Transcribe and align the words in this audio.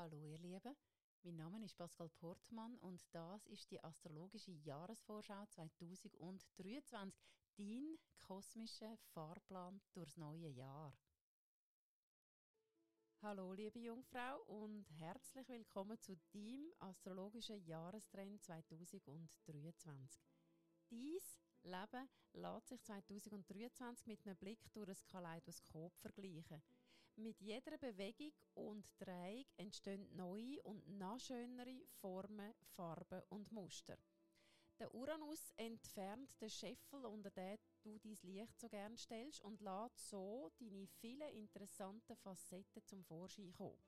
Hallo 0.00 0.22
ihr 0.22 0.38
Lieben, 0.38 0.76
mein 1.24 1.34
Name 1.34 1.64
ist 1.64 1.76
Pascal 1.76 2.08
Portmann 2.20 2.78
und 2.78 3.02
das 3.10 3.44
ist 3.48 3.68
die 3.72 3.82
astrologische 3.82 4.52
Jahresvorschau 4.52 5.44
2023, 5.46 6.86
dein 7.56 7.98
kosmischer 8.16 8.96
Fahrplan 9.12 9.80
durchs 9.94 10.16
neue 10.16 10.50
Jahr. 10.50 10.96
Hallo 13.22 13.52
liebe 13.52 13.80
Jungfrau 13.80 14.40
und 14.46 14.88
herzlich 15.00 15.48
willkommen 15.48 15.98
zu 15.98 16.16
deinem 16.32 16.72
astrologischen 16.78 17.60
Jahrestrend 17.64 18.40
2023. 18.44 20.22
Dies 20.92 21.40
Leben 21.64 22.08
lässt 22.34 22.68
sich 22.68 22.80
2023 22.84 24.06
mit 24.06 24.24
einem 24.24 24.36
Blick 24.36 24.60
durch 24.72 24.88
ein 24.90 25.06
Kaleidoskop 25.08 25.92
vergleichen. 25.96 26.62
Mit 27.20 27.40
jeder 27.40 27.76
Bewegung 27.78 28.30
und 28.54 28.86
Drehung 28.96 29.44
entstehen 29.56 30.08
neue 30.14 30.62
und 30.62 30.86
noch 30.98 31.18
schönere 31.18 31.84
Formen, 32.00 32.54
Farben 32.76 33.20
und 33.30 33.50
Muster. 33.50 33.98
Der 34.78 34.94
Uranus 34.94 35.50
entfernt 35.56 36.40
den 36.40 36.48
Scheffel, 36.48 37.04
unter 37.04 37.32
den 37.32 37.58
du 37.82 37.98
dein 37.98 38.16
Licht 38.22 38.60
so 38.60 38.68
gern 38.68 38.96
stellst, 38.96 39.40
und 39.40 39.60
lässt 39.60 39.98
so 40.08 40.52
deine 40.60 40.86
vielen 40.86 41.28
interessanten 41.30 42.14
Facetten 42.18 42.86
zum 42.86 43.02
Vorschein 43.02 43.52
kommen. 43.52 43.82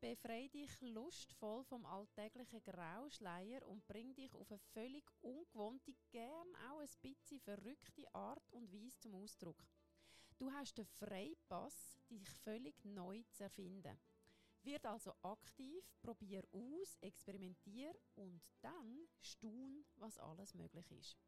Befrei 0.00 0.48
dich 0.48 0.80
lustvoll 0.80 1.62
vom 1.64 1.84
alltäglichen 1.84 2.62
Grauschleier 2.62 3.66
und 3.66 3.86
bring 3.86 4.14
dich 4.14 4.34
auf 4.34 4.50
eine 4.50 4.60
völlig 4.72 5.04
ungewohnte, 5.20 5.92
gern 6.10 6.56
auch 6.70 6.80
ein 6.80 6.88
bisschen 7.02 7.40
verrückte 7.40 8.14
Art 8.14 8.50
und 8.50 8.72
Weise 8.72 8.98
zum 8.98 9.14
Ausdruck. 9.16 9.62
Du 10.40 10.50
hast 10.52 10.78
den 10.78 10.86
Freipass, 10.86 12.00
dich 12.08 12.26
völlig 12.30 12.82
neu 12.82 13.22
zu 13.30 13.44
erfinden. 13.44 14.00
Wird 14.62 14.86
also 14.86 15.12
aktiv, 15.20 15.84
probier 16.00 16.42
aus, 16.52 16.96
experimentier 17.02 17.94
und 18.14 18.40
dann 18.62 19.06
staun, 19.20 19.84
was 19.96 20.16
alles 20.16 20.54
möglich 20.54 20.90
ist. 20.92 21.18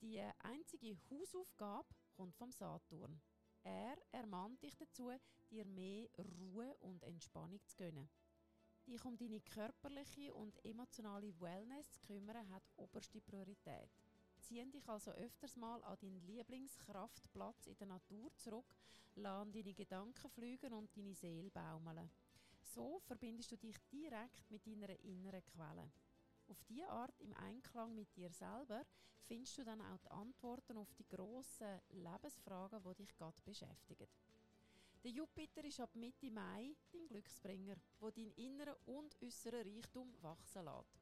Die 0.00 0.20
einzige 0.38 0.96
Hausaufgabe 1.10 1.88
kommt 2.12 2.36
vom 2.36 2.52
Saturn. 2.52 3.20
Er 3.64 3.96
ermahnt 4.12 4.62
dich 4.62 4.76
dazu, 4.76 5.10
dir 5.50 5.64
mehr 5.64 6.08
Ruhe 6.16 6.76
und 6.78 7.02
Entspannung 7.02 7.60
zu 7.66 7.74
gönnen. 7.76 8.08
Dich 8.86 9.04
um 9.04 9.16
deine 9.16 9.40
körperliche 9.40 10.32
und 10.32 10.64
emotionale 10.64 11.40
Wellness 11.40 11.90
zu 11.90 12.00
kümmern, 12.02 12.48
hat 12.50 12.62
oberste 12.76 13.20
Priorität. 13.20 13.90
Zieh 14.42 14.64
dich 14.70 14.88
also 14.88 15.12
öfters 15.12 15.56
mal 15.56 15.82
an 15.84 15.96
deinen 16.00 16.20
Lieblingskraftplatz 16.26 17.66
in 17.68 17.76
der 17.76 17.86
Natur 17.86 18.34
zurück, 18.36 18.74
lass 19.14 19.50
deine 19.52 19.72
Gedanken 19.72 20.30
fliegen 20.30 20.72
und 20.72 20.96
deine 20.96 21.14
Seele 21.14 21.50
baumeln. 21.50 22.10
So 22.60 22.98
verbindest 23.00 23.52
du 23.52 23.56
dich 23.56 23.76
direkt 23.92 24.50
mit 24.50 24.66
deiner 24.66 24.98
inneren 25.00 25.44
Quelle. 25.44 25.90
Auf 26.48 26.60
diese 26.64 26.88
Art 26.88 27.20
im 27.20 27.32
Einklang 27.34 27.94
mit 27.94 28.14
dir 28.16 28.30
selber 28.32 28.84
findest 29.22 29.58
du 29.58 29.64
dann 29.64 29.80
auch 29.80 29.98
die 29.98 30.10
Antworten 30.10 30.76
auf 30.76 30.92
die 30.94 31.06
grossen 31.06 31.80
Lebensfragen, 31.90 32.82
die 32.82 32.94
dich 32.94 33.14
gerade 33.14 33.40
beschäftigen. 33.44 34.08
Der 35.04 35.10
Jupiter 35.12 35.64
ist 35.64 35.80
ab 35.80 35.94
Mitte 35.94 36.30
Mai 36.30 36.76
dein 36.92 37.06
Glücksbringer, 37.06 37.76
wo 38.00 38.10
dein 38.10 38.32
inneren 38.32 38.74
und 38.86 39.16
äußeren 39.22 39.68
Reichtum 39.68 40.14
wachsen 40.20 40.64
lässt. 40.64 41.01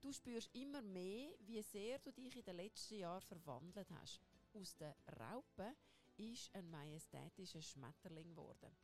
Du 0.00 0.12
spürst 0.12 0.54
immer 0.54 0.80
mehr, 0.80 1.34
wie 1.40 1.60
sehr 1.62 1.98
du 1.98 2.12
dich 2.12 2.36
in 2.36 2.44
den 2.44 2.56
letzten 2.56 2.98
Jahren 2.98 3.20
verwandelt 3.20 3.90
hast. 3.90 4.20
Aus 4.52 4.76
der 4.76 4.96
Raupe 5.18 5.74
ist 6.16 6.54
ein 6.54 6.70
majestätischer 6.70 7.60
Schmetterling 7.60 8.30
geworden. 8.30 8.76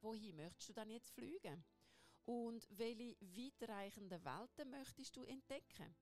Wohin 0.00 0.36
möchtest 0.36 0.70
du 0.70 0.72
dann 0.72 0.90
jetzt 0.90 1.10
fliegen? 1.10 1.64
Und 2.24 2.66
welche 2.70 3.16
weitreichenden 3.20 4.24
Welten 4.24 4.70
möchtest 4.70 5.16
du 5.16 5.24
entdecken? 5.24 5.94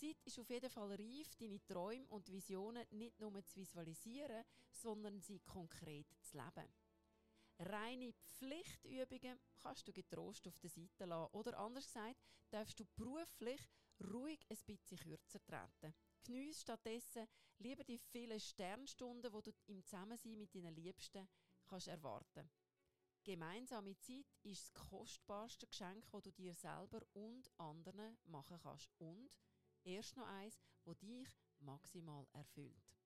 Die 0.00 0.14
Zeit 0.14 0.22
ist 0.24 0.38
auf 0.38 0.48
jeden 0.48 0.70
Fall 0.70 0.94
reif, 0.94 1.34
deine 1.36 1.64
Träume 1.66 2.06
und 2.08 2.30
Visionen 2.30 2.86
nicht 2.90 3.20
nur 3.20 3.44
zu 3.44 3.56
visualisieren, 3.56 4.44
sondern 4.70 5.20
sie 5.20 5.40
konkret 5.40 6.06
zu 6.22 6.38
leben. 6.38 6.68
Reine 7.60 8.12
Pflichtübungen 8.12 9.38
kannst 9.62 9.86
du 9.86 9.92
getrost 9.92 10.48
auf 10.48 10.58
der 10.60 10.70
Seite 10.70 11.04
lassen. 11.04 11.34
Oder 11.34 11.58
anders 11.58 11.86
gesagt, 11.86 12.16
darfst 12.50 12.80
du 12.80 12.84
beruflich 12.96 13.60
ruhig 14.02 14.40
ein 14.48 14.56
bisschen 14.66 14.98
kürzer 14.98 15.44
treten. 15.44 15.94
Geniess 16.24 16.62
stattdessen 16.62 17.28
lieber 17.58 17.84
die 17.84 17.98
vielen 17.98 18.40
Sternstunden, 18.40 19.30
die 19.30 19.42
du 19.42 19.56
im 19.66 19.84
Zusammensein 19.84 20.38
mit 20.38 20.54
deinen 20.54 20.74
Liebsten 20.74 21.28
kannst 21.66 21.88
erwarten 21.88 22.48
Gemeinsame 23.22 23.98
Zeit 23.98 24.26
ist 24.42 24.64
das 24.64 24.72
kostbarste 24.88 25.66
Geschenk, 25.66 26.06
das 26.10 26.22
du 26.22 26.32
dir 26.32 26.54
selber 26.54 27.02
und 27.12 27.50
anderen 27.58 28.16
machen 28.24 28.58
kannst. 28.62 28.90
Und 28.98 29.38
erst 29.84 30.16
noch 30.16 30.26
eins, 30.26 30.58
das 30.84 30.98
dich 31.00 31.28
maximal 31.58 32.26
erfüllt. 32.32 32.96